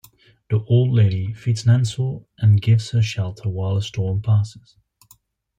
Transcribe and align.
The 0.49 0.63
old 0.67 0.93
lady 0.95 1.31
feeds 1.31 1.65
Nansal 1.65 2.25
and 2.39 2.59
gives 2.59 2.89
her 2.89 3.03
shelter 3.03 3.49
while 3.49 3.77
a 3.77 3.83
storm 3.83 4.23
passes. 4.23 4.75